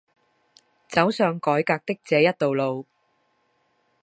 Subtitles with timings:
[0.89, 2.87] 走上改革的這一條路